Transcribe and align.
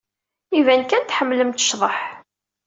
Iban 0.59 0.81
kan 0.85 1.03
tḥemmlemt 1.03 1.63
ccḍeḥ. 1.63 1.97